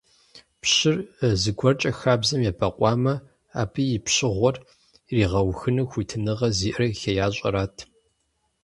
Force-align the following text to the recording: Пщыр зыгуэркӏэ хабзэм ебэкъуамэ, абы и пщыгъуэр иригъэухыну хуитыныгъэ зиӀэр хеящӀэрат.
Пщыр 0.61 0.97
зыгуэркӏэ 1.41 1.91
хабзэм 1.99 2.41
ебэкъуамэ, 2.49 3.13
абы 3.61 3.81
и 3.95 3.99
пщыгъуэр 4.05 4.55
иригъэухыну 5.11 5.89
хуитыныгъэ 5.91 6.49
зиӀэр 6.57 6.81
хеящӀэрат. 6.99 7.75